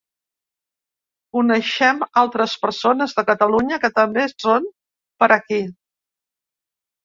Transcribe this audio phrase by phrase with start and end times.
[1.37, 4.69] Coneixem altres persones de Catalunya que també són
[5.23, 5.65] per aquí.